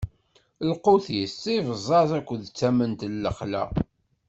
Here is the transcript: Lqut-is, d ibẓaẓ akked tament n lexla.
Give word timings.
Lqut-is, 0.69 1.33
d 1.43 1.45
ibẓaẓ 1.57 2.09
akked 2.19 2.41
tament 2.59 3.01
n 3.11 3.13
lexla. 3.23 3.63